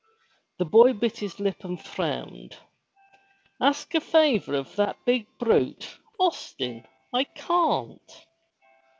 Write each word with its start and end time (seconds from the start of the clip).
The 0.57 0.65
boy 0.65 0.93
bit 0.93 1.17
his 1.19 1.39
Up 1.39 1.63
and 1.63 1.79
frowned. 1.79 2.57
Ask 3.61 3.93
a 3.93 4.01
favor 4.01 4.55
of 4.55 4.75
that 4.75 4.97
big 5.05 5.27
brute, 5.37 5.99
Austin? 6.19 6.87
I 7.13 7.25
can't!'' 7.25 8.25